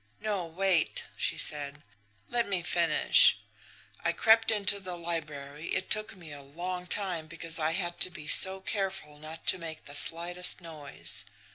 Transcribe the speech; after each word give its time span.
"No; 0.19 0.47
wait!" 0.47 1.03
she 1.15 1.37
said. 1.37 1.83
"Let 2.27 2.47
me 2.47 2.63
finish. 2.63 3.37
I 4.03 4.11
crept 4.13 4.49
into 4.49 4.79
the 4.79 4.95
library. 4.97 5.67
It 5.75 5.91
took 5.91 6.15
me 6.15 6.31
a 6.33 6.41
long 6.41 6.87
time, 6.87 7.27
because 7.27 7.59
I 7.59 7.73
had 7.73 7.99
to 7.99 8.09
be 8.09 8.25
so 8.25 8.61
careful 8.61 9.19
not 9.19 9.45
to 9.45 9.59
make 9.59 9.85
the 9.85 9.95
slightest 9.95 10.59
noise. 10.59 11.23